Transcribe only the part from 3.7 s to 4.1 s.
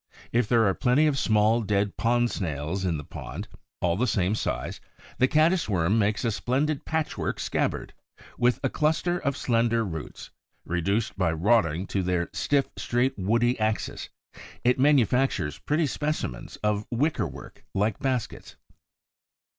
all of the